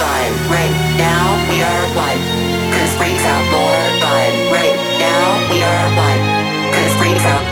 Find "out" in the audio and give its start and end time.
3.24-3.44, 7.24-7.49